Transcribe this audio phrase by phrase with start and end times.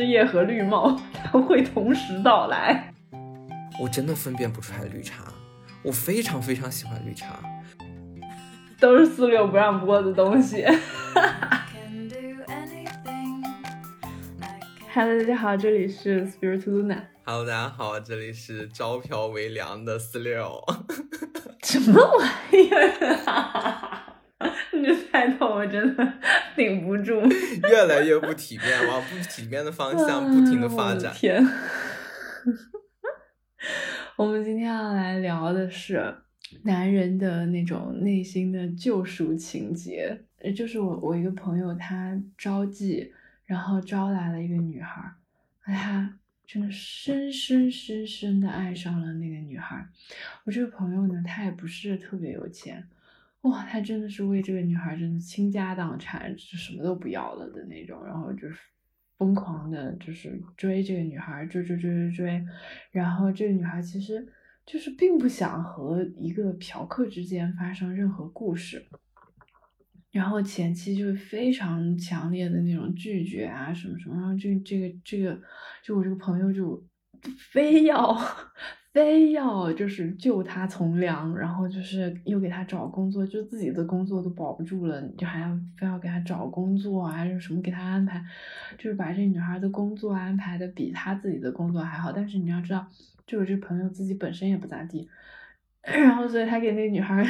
[0.00, 2.90] 失业和绿帽，它会同时到来。
[3.78, 5.24] 我真的分辨不出来绿茶，
[5.82, 7.38] 我非常非常喜欢绿茶，
[8.80, 10.64] 都是四六不让播的东西。
[14.94, 17.02] Hello，大家好，这里是 Spirit Luna。
[17.26, 20.64] Hello，大家好，这里是招嫖为良的四六。
[21.62, 24.09] 什么玩意儿？
[24.72, 26.12] 你这菜头我真的
[26.56, 27.20] 顶不住，
[27.68, 31.12] 越来越不体面，往不体面的方向不停的发展。
[31.14, 31.44] 天，
[34.16, 36.14] 我们今天要来聊的是
[36.62, 40.24] 男人的那种内心的救赎情节。
[40.56, 43.10] 就是我我一个朋友，他招妓，
[43.44, 45.12] 然后招来了一个女孩，
[45.62, 49.86] 他真的深深深深的爱上了那个女孩。
[50.44, 52.88] 我这个朋友呢，他也不是特别有钱。
[53.42, 58.54] 哇，他真的是为这个女孩真的倾家荡产，就什么都不要了的那种，然后就是
[59.16, 62.44] 疯狂的，就是追这个女孩，追追追追追，
[62.90, 64.30] 然后这个女孩其实
[64.66, 68.84] 就是并不想和一个嫖客之间发生任何故事，
[70.10, 75.40] 然后前期就是非常强烈的那种拒绝啊什么什么，然后这这个这个
[75.82, 76.86] 就我这个朋友就
[77.50, 78.14] 非要。
[78.92, 88.24] 非要就是救他从良，然后就是又给他找工作，就自己的工作都保不住了，就还要非要给他找工作啊，还是什么给他安排，
[88.76, 92.10] 就是把这女孩的工作安排的比他自己的工作还好。
[92.10, 92.88] 但是你要知道，
[93.26, 95.08] 就是这朋友自己本身也不咋地。
[95.82, 97.24] 然后，所以他给那个女孩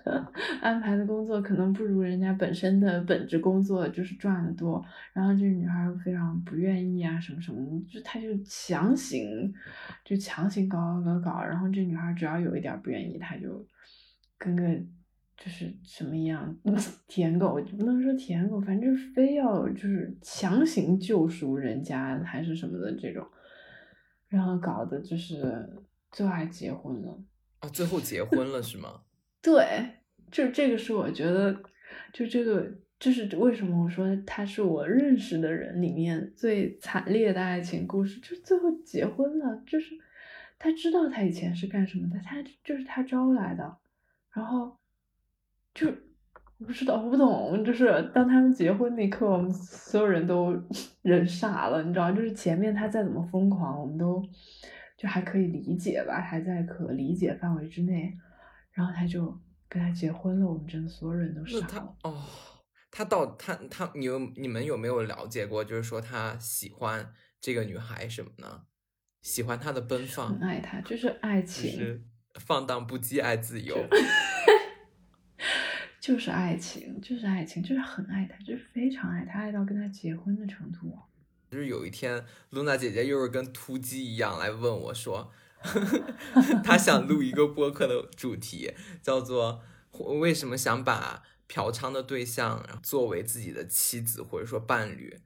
[0.62, 4.82] 安排的工作可能不如人家本身的本职工作就是赚的多。
[5.12, 9.52] 然后这女孩非常不愿意啊，什么什么，就他就强行
[10.02, 11.42] 就强行搞搞搞搞。
[11.42, 13.66] 然后这女孩只要有一点不愿意，他就
[14.38, 14.62] 跟个
[15.36, 16.56] 就是什么一样
[17.06, 23.26] 舔狗，不能说舔狗，反正非要就是强行救赎人家还是什么的这种。
[24.28, 25.68] 然后搞的就是
[26.10, 27.22] 最后还结婚了。
[27.60, 29.02] 啊，最后结婚了是吗？
[29.42, 29.64] 对，
[30.30, 31.54] 就这个是我觉得，
[32.12, 39.94] 就这个就是为什么我说他是我认识的人里面最惨烈的爱情故事，就最后结婚了，就是
[40.58, 43.76] 他知道他以前是干什么的，他就是他招来的，
[44.32, 44.76] 然后
[45.74, 45.88] 就
[46.58, 50.54] 我不知道，我不懂，就是当他们结婚那刻，我们所有人都
[51.02, 54.22] 人傻了，你知道，就是前面他再怎么疯狂，我们都。
[55.00, 58.14] 就还可以理解吧，还在可理解范围之内，
[58.72, 59.34] 然后他就
[59.66, 61.96] 跟他结婚了，我们真的所有人都傻了。
[62.02, 62.22] 哦，
[62.90, 65.64] 他到他他你有你们有没有了解过？
[65.64, 68.64] 就是说他喜欢这个女孩什么呢？
[69.22, 73.74] 喜欢她的奔放，爱她，就是爱情，放荡不羁，爱自由，
[75.98, 80.98] 就是爱情，就是爱情，就是很爱他，就是非常爱他，爱到跟他结婚的程度。
[81.50, 85.32] 就是有一天，露娜姐姐又是跟突击一样来问我，说，
[86.62, 88.72] 她想录一个播客的主题，
[89.02, 89.60] 叫做
[90.20, 95.18] 为什么想把嫖娼的对象作为自己的妻子或者说伴侣。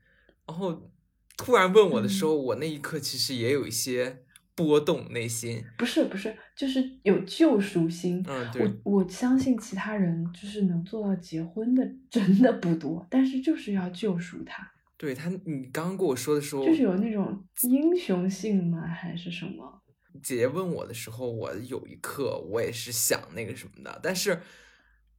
[0.47, 0.91] 然后
[1.37, 4.25] 突然问我的时候，我那一刻其实也有一些
[4.55, 8.25] 波动，内心不是不是，就是有救赎心。
[8.27, 14.71] 嗯，对，我我相信其他人就是能做到结婚的真的不多，但是就是要救赎他。
[14.97, 18.81] 对他，你刚刚跟我说的时候，就是有那种英雄性吗？
[18.87, 19.83] 还是什么？
[20.23, 23.99] 姐姐问我的时候，我有一刻我也是想那个什么的。
[24.01, 24.41] 但是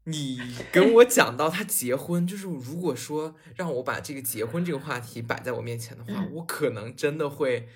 [0.06, 0.40] 你
[0.72, 7.68] 跟我讲到他结婚，就是如果说让我把这个结婚这个话题摆在我面前的话，我可能真的会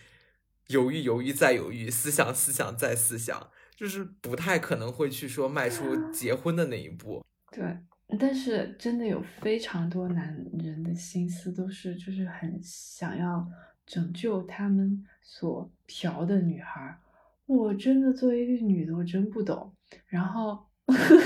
[0.67, 7.21] 犹豫犹豫再犹豫，思想思想再思想，就是不太可能会去说迈出结婚的那一步。
[7.51, 7.77] 对。
[8.17, 13.47] 但是真的有非常多男人的心思都是，就是很想要
[13.85, 16.97] 拯救他们所嫖的女孩。
[17.45, 19.71] 我真的作为一个女的，我真不懂。
[20.07, 20.57] 然后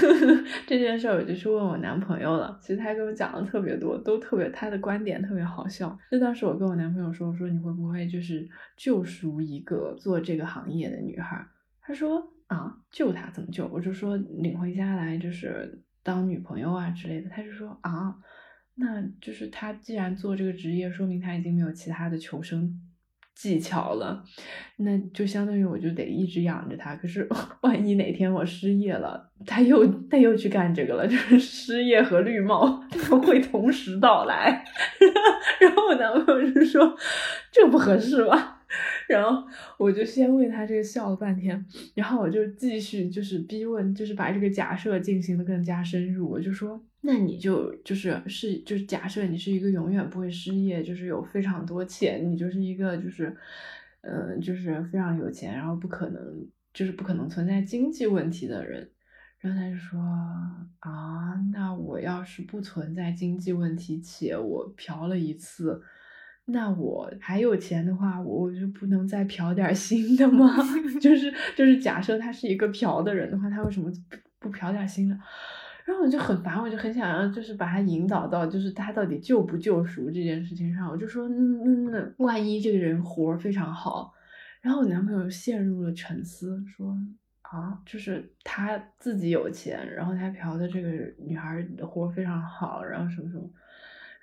[0.68, 2.60] 这件事儿，我就去问我男朋友了。
[2.62, 5.98] 其实他跟我讲的特别多，都特别他的观点特别好笑。
[6.12, 11.48] 就当时我跟我男朋友说，我说你会不会就是救赎一个做这个行业的女孩？
[11.80, 13.66] 他说啊，救她怎么救？
[13.68, 15.82] 我就说领回家来就是。
[16.04, 18.16] 当女朋友啊之类的，他就说啊，
[18.76, 22.80] 那就是他既然做这个职业，说明他已经没有其他的求生
[23.36, 24.24] 技巧了，
[24.78, 26.96] 那就相当于我就得一直养着他。
[26.96, 27.28] 可是
[27.62, 32.84] 万一哪天我失业了，他又他又去干这个了，就是失业和绿帽
[33.26, 34.64] 会同时到来。
[35.62, 36.96] 然后我男朋友就说
[37.52, 38.63] 这不合适吧？
[39.08, 39.46] 然后
[39.78, 46.30] 我就先为他这个笑了半天，然后我就继续就是逼问，就是把这个假设进行的更加深入。
[46.30, 53.36] 我就说，那你就就是是就是假设你是一个永远不会失业，就是有非常多钱，你就是一个就是
[54.02, 58.90] 呃就是非常有钱，然后不可能就是不可能存在经济问题的人。
[59.40, 60.00] 然后他就说
[60.80, 65.82] 啊，那我要是不存在经济问题，且我嫖了一次。
[66.46, 70.54] 那我还有钱的话，我就不能再嫖点新的吗？
[71.00, 75.18] 就是就是假设他是一个嫖的人的话，他为什么不不嫖点新的？
[75.86, 80.90] 然后我就很烦，我就很想要就是把他引导到就是他到底救不救赎这件事情上。
[80.90, 84.14] 我就说，嗯那那万一这个人活非常好，
[84.62, 86.94] 然后我男朋友陷入了沉思，说
[87.42, 90.90] 啊，就是他自己有钱，然后他嫖的这个
[91.20, 93.50] 女孩活非常好，然后什么什么。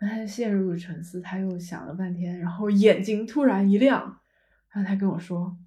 [0.01, 4.21] 然后他陷入沉思，他又想了半天，然后眼睛突然一亮，
[4.73, 5.59] 然后他跟我说：“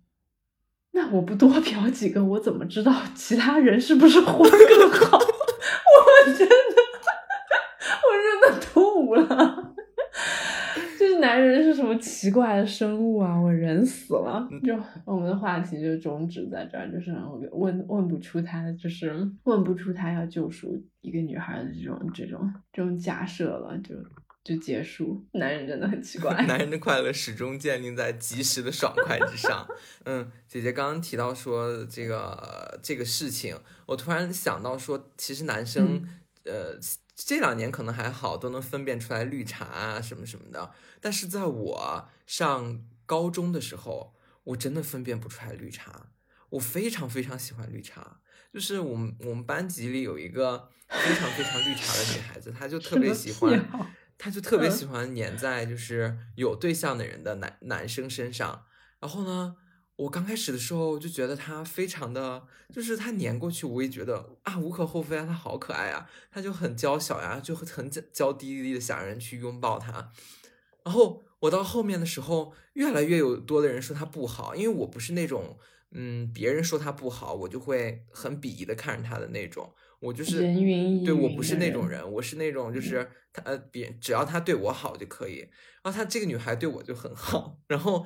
[0.92, 6.50] 那我不多嫖几个，我怎么知道其他人是不是活得更好” 我真
[8.42, 9.74] 的吐了。
[10.98, 13.36] 就是男人是什么奇怪的生物啊！
[13.36, 14.48] 我人死了。
[14.64, 17.12] 就我们的话题就终止在这儿，就是
[17.52, 19.12] 问问不出他，就是
[19.46, 23.96] 问不出他要救赎一个女孩的这种这种这种假设了，就。
[24.44, 26.36] 就结束，男人真的很奇怪。
[26.46, 29.66] 男人的 快乐始终建立在及时的爽快之上。
[30.04, 36.06] 嗯，姐姐刚刚提到说这个这个事情，我突然想到说，其实男生
[36.44, 36.78] 呃
[37.26, 40.72] 这两年可能还好，都能分辨出来绿茶啊什么什么的。
[41.02, 46.08] 但是在我上高中的时候，我真的分辨不出来绿茶。
[46.50, 48.20] 我非常非常喜欢绿茶，
[48.54, 53.90] 就是我们我们班级里有一个非常非常绿茶的女孩子，她就特别喜欢。
[54.16, 58.66] 她就特别喜欢粘在就是有对象的人的男男生身上，
[59.00, 59.56] 然后呢，
[59.96, 62.44] 我刚开始的时候就觉得他非常的，
[62.74, 70.12] 就是他粘过去，我也觉得啊无可厚非啊，他好可爱啊，他就很娇小呀，就很娇滴滴的想让人去拥抱他。
[70.84, 75.58] 然后我到后面的时候，越来越有多的人说他不好，因为我不是那种
[75.92, 79.74] 嗯别人说他不好，我就会很鄙夷的看着他的那种。
[80.00, 80.42] 我就是
[81.06, 85.48] 对我不是那种人，我是那种就是他呃，别只要他对我好就可以。
[85.82, 88.06] 然后他这个女孩对我就很好，然后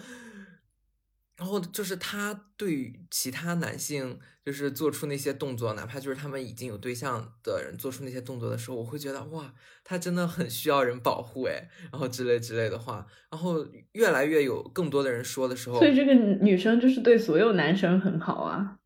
[1.37, 9.53] 然后就是他对其他男性就是做出那些动作，哪怕就是他们已经有对象的人做出那些动作的时候，我会觉得哇，
[9.83, 18.79] 他真的很需要人保护哎，然后之类之类的话，然后越来越有更多的人说的时候，所以这个女生就是对所有男生很好啊。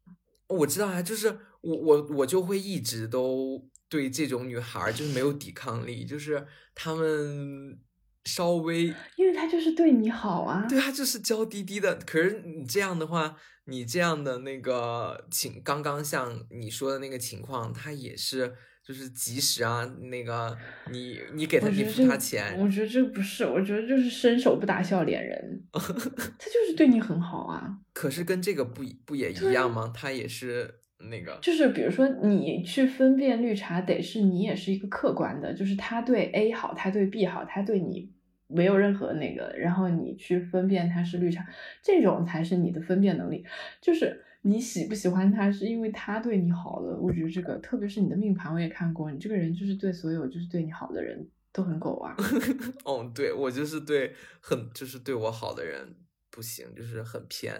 [0.47, 1.37] 我知道啊，就是。
[1.61, 6.43] 我我我就会一直都对这种女孩就是没有抵抗力，就是
[6.73, 7.77] 他们
[8.25, 11.95] 稍微，因为他就是对你好啊，对他就是娇滴滴的。
[11.95, 13.35] 可是你这样的话，
[13.65, 18.53] 你这样的那个情，刚刚像你说的那个情况，他也是
[18.85, 20.57] 就是及时啊，那个
[20.91, 27.77] 你你给他你付他钱，我觉得这不是，我觉得就是伸手不打笑脸人， 他就是对你很好啊。
[27.93, 29.91] 可是跟这个不不也一样吗？
[29.93, 30.80] 他也是。
[31.09, 38.11] 那个就是，比如说你去分辨绿茶，得是你也是一个客观的，就是他对 A 好，他对 B 好，他对你
[38.47, 41.45] 没有任何那个，然后你去分辨他是绿茶，
[41.81, 43.45] 这种才是你的分辨能力。
[43.81, 46.97] 就是你喜不喜欢他，是因为他对你好了。
[46.97, 52.15] 我觉得这个，特别是你的命盘，我也看过，你这个人就是对所有就是对你好的人都很狗啊。
[52.83, 55.95] 哦，对我就是对很就是对我好的人
[56.29, 57.53] 不行，就是很偏。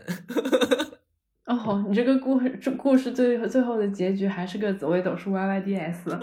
[1.51, 6.17] 哦，你这个故事，这故事最最后的结局还是个紫微斗数 Y Y D S，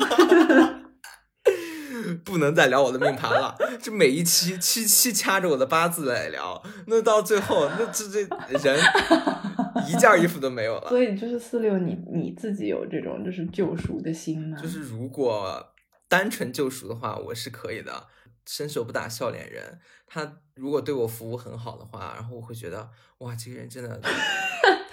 [2.25, 3.55] 不能再聊我的命盘了。
[3.81, 8.21] 这每一期期期掐着我的八字来聊，那到最后，那这这
[8.59, 8.79] 人
[9.87, 10.87] 一件衣服都没有了。
[10.89, 14.57] 所以就是四六，你你自己有这种就是救赎的心吗？
[14.61, 15.75] 就是如果
[16.09, 18.07] 单纯救赎的话，我是可以的。
[18.51, 24.01] 伸手不打笑脸人，他如果对我服务很好的话，然后我会觉得哇，这个人真的，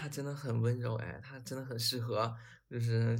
[0.05, 2.31] 他真的很温柔哎，他真的很适合，
[2.69, 3.17] 就是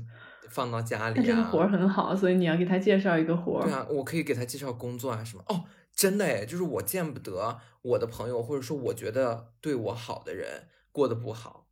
[0.52, 1.44] 放到家里啊。
[1.46, 3.64] 活儿很好，所以你要给他介绍一个活儿。
[3.66, 5.44] 对啊，我可以给他介绍工作啊什么。
[5.48, 5.66] 哦，
[5.96, 11.68] 真的哎，就是我见不得我的朋友或者说我觉得对我好的人过得不好，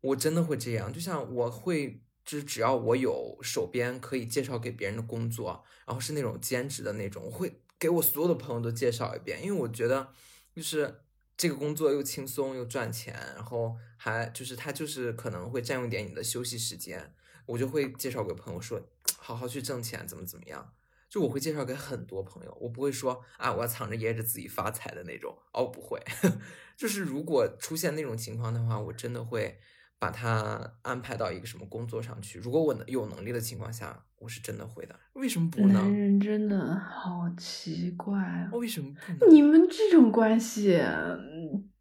[0.00, 0.92] 我真的会这样。
[0.92, 7.62] 就像我会，就是只要我有手边可以介绍给别人的工作，然后是那种兼职的那种，我会。
[7.80, 10.08] 给我所有的朋友都介绍一遍，因为我觉得
[10.52, 11.02] 就是
[11.38, 17.14] 这个工作又轻松又赚钱，然后还就是他就是可能会占用点你的休息时间，
[17.46, 18.82] 我就会介绍给朋友说，
[19.16, 20.74] 好好去挣钱，怎么怎么样。
[21.08, 25.38] 就我会介绍给很多朋友，我不会说啊，我要藏着掖着自己发财的那种。
[25.52, 26.02] 哦，不会，
[26.76, 29.58] 就是如果出现那种情况的话，我真的会
[29.98, 32.38] 把他安排到一个什么工作上去。
[32.38, 34.94] 如果我有能力的情况下，我是真的会的。
[35.14, 35.74] 为什么不呢？
[35.74, 38.50] 男人真的好奇怪啊！
[38.52, 39.34] 为什么不能？
[39.34, 40.80] 你们这种关系，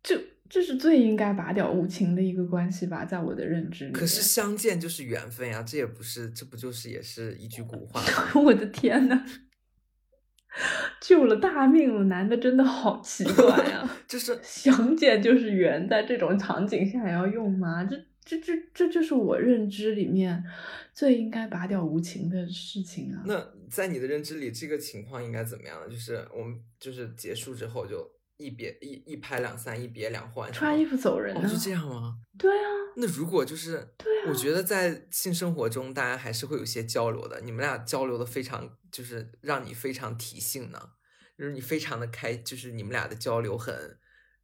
[0.01, 0.15] 就
[0.49, 3.91] 这是最应该拔掉无情的一个关系吧，在我的认知里。
[3.91, 8.01] 可是相见就是缘分呀，这也不是，这不就是也是一句古话？
[8.39, 9.25] 我的天呐，
[11.01, 13.97] 救了大命了，男的真的好奇怪啊！
[14.07, 17.83] 就是 相见就是缘，在这种场景下也要用吗？
[17.83, 20.43] 这这这这就是我认知里面
[20.93, 23.23] 最应该拔掉无情的事情啊！
[23.25, 25.87] 那在你的认知里，这个情况应该怎么样呢？
[25.89, 28.16] 就是我们就是结束之后就。
[28.37, 31.47] 一别一一拍两散，一别两欢，穿衣服走人呢？
[31.47, 32.15] 是这样吗？
[32.37, 32.69] 对啊。
[32.95, 34.29] 那如果就是，对啊。
[34.29, 37.41] 我觉得在性生活中，大家还是会有些交流的。
[37.41, 40.79] 你们俩交流的非常，就是让你非常提性呢，
[41.37, 43.99] 就是你非常的开，就是你们俩的交流很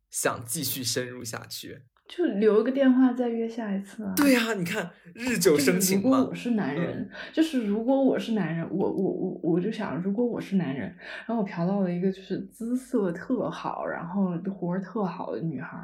[0.09, 1.83] 想继续深入下去。
[2.15, 4.13] 就留一个电话再约下一次啊！
[4.15, 6.03] 对呀，你看日久生情嘛。
[6.03, 10.93] 如果我是男人，就是如果我是男人，我我我我就想，如果我是男人，
[11.25, 15.75] 然后我嫖到了一个就是姿色特好，然后活儿特好的女孩，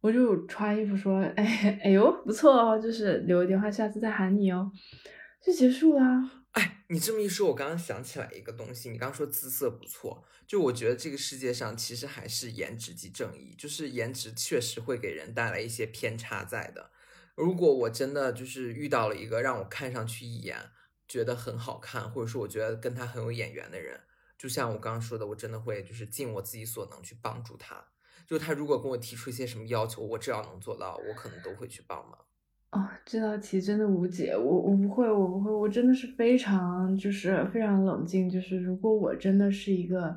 [0.00, 4.68] 我就穿衣服说，哎 哎呦不错哦，就是留个电话，下次再喊你哦，
[5.40, 6.28] 就结束啦。
[6.52, 8.90] 哎，你这么一说，我刚刚想起来一个东西。
[8.90, 16.90] 你刚刚说姿色不错，就我觉得这个世界上其实还是颜值即正义，就是颜值确实会给人带来一些偏差在的。
[17.34, 20.70] 如果我真的就是遇到了一个让我看上去一眼
[21.06, 24.00] 觉得很好看，或者说我觉得跟他很有眼缘的人，
[24.36, 27.92] 就像我刚刚说的，我真的会就是尽我自己所能去帮助他。
[28.26, 32.18] 就他如果跟我提出一些什么要求，我只要能做到，我可能都会去帮忙。
[32.70, 40.16] 哦，这道题真的无解，我我不会，我不会，我真的是非常就是非常冷静，就是如果我真的是一个，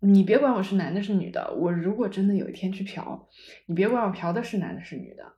[0.00, 3.28] 你别管我是男的是女的，我如果真的有一天去嫖，
[3.66, 5.34] 你别管我嫖的是男的是女的，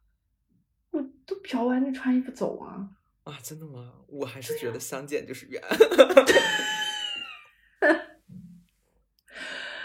[0.92, 2.90] 我都嫖完就穿衣服走啊！
[3.24, 3.92] 啊，真的吗？
[4.06, 5.60] 我还是觉得相见就是缘。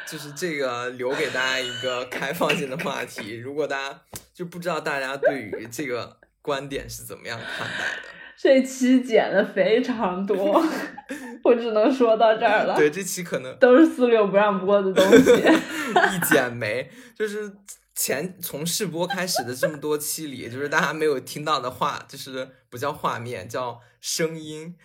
[0.07, 3.99] 就是这个留给大家一个开放性的话题，如果大家
[4.35, 10.61] 就不知道大家对于这个观点是怎么样看待的， 这期剪的非常多，
[11.43, 12.75] 我只能说到这儿了。
[12.77, 15.31] 对，这期可能都是四六不让播的东西，
[16.13, 17.51] 一剪没，就是
[17.95, 24.75] 前从试播开始的这么多期里，就是大家没有听到的话，就是不叫画面，叫声音。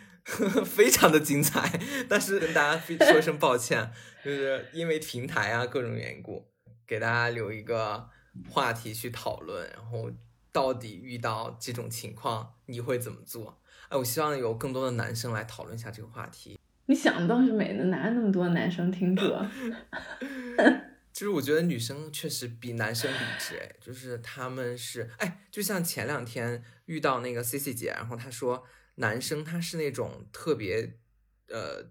[0.64, 2.80] 非常的精彩，但是跟大家
[3.10, 3.90] 说声抱歉，
[4.24, 6.46] 就是因为平台啊各种缘故，
[6.86, 8.06] 给大家留一个
[8.48, 9.68] 话题去讨论。
[9.70, 10.10] 然后
[10.52, 13.60] 到底遇到这种情况你会怎么做？
[13.88, 16.58] 哎，我希望有更多的男生来讨论一下这个话题。
[16.86, 19.50] 你想倒是美呢，哪有那么多男生听着？
[21.12, 28.64] 就是我觉得女生确实比男生理智，哎，就是他们是哎，就像前两天遇到那个 C C 姐，然后她说。
[28.96, 30.98] 男生他是那种特别，
[31.48, 31.90] 呃，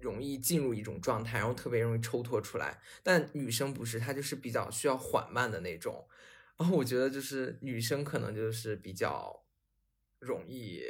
[0.00, 2.78] 容易进入一种状态，然后特别容易抽脱出来。
[3.02, 6.06] 但女生不是，她就是比较需要缓慢的那种。
[6.56, 9.44] 然后我觉得就是女生可能就是比较
[10.18, 10.82] 容易。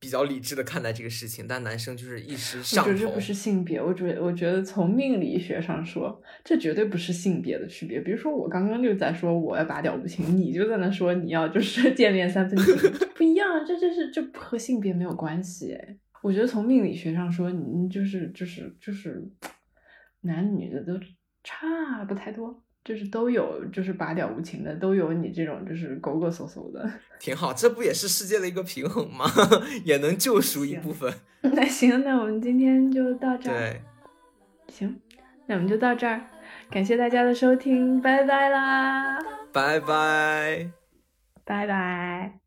[0.00, 2.90] 比较理智的看待这个事情，但男生就是一时上头。
[2.90, 8.00] 我觉得这不是性别，我觉我觉得从命理学上说，这绝对不是性别的区别。
[8.00, 15.72] 比如说我刚刚就在说我要拔掉无情，你就在那说你要就是 见面三分情，不一样，这这是这和性别没有关系。
[15.72, 19.22] 哎，我觉得从命理学上说，你就是就是就是
[20.22, 20.98] 男女的都
[21.44, 22.62] 差不太多。
[22.84, 27.52] 就是都有，就是拔掉无情的，都有你这种就是狗狗嗖嗖的， 挺好。
[27.52, 29.24] 这不也是世界的一个平衡吗？
[29.86, 31.14] 也能救赎一部分。
[31.42, 33.56] 那行，那我们今天就到这儿。
[33.56, 33.82] 对，
[34.66, 35.00] 行，
[35.46, 36.22] 那我们就到这儿。
[36.70, 39.16] 感谢大家的收听，拜拜啦！
[39.52, 40.72] 拜拜，
[41.44, 42.41] 拜拜。